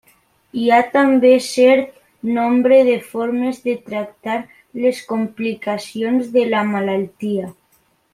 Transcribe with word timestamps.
Hi 0.59 0.69
ha 0.69 0.77
també 0.93 1.33
cert 1.47 1.91
nombre 2.37 2.79
de 2.89 2.95
formes 3.11 3.59
de 3.67 3.75
tractar 3.89 4.39
les 4.87 5.03
complicacions 5.13 6.33
de 6.39 6.47
la 6.55 6.63
malaltia. 6.75 7.53